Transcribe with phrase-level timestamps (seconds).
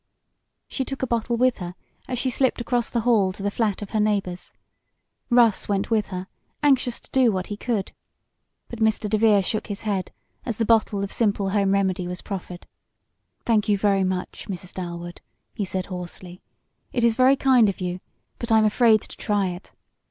[0.67, 1.75] She took a bottle with her
[2.07, 4.51] as she slipped across the hall to the flat of her neighbors.
[5.29, 6.25] Russ went with her,
[6.63, 7.91] anxious to do what he could.
[8.67, 9.07] But Mr.
[9.07, 10.11] DeVere shook his head
[10.43, 12.65] as the bottle of simple home remedy was proffered.
[13.45, 14.73] "Thank you very much, Mrs.
[14.73, 15.21] Dalwood,"
[15.53, 16.41] he said hoarsely.
[16.91, 17.99] "It is very kind of you,
[18.39, 19.71] but I'm afraid to try it.